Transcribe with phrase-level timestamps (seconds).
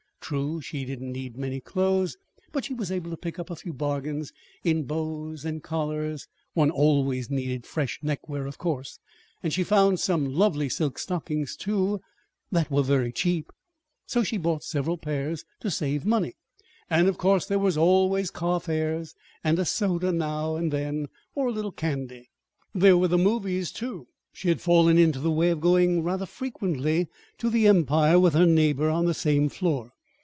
[0.23, 2.15] True, she did not need many clothes
[2.53, 4.31] but she was able to pick up a few bargains
[4.63, 8.97] in bows and collars (one always needed fresh neckwear, of course);
[9.43, 11.99] and she found some lovely silk stockings, too,
[12.49, 13.51] that were very cheap,
[14.05, 16.35] so she bought several pairs to save money.
[16.89, 19.13] And of course there were always car fares
[19.43, 22.29] and a soda now and then, or a little candy.
[22.73, 24.07] There were the "movies" too.
[24.31, 28.45] She had fallen into the way of going rather frequently to the Empire with her
[28.45, 29.91] neighbor on the same floor.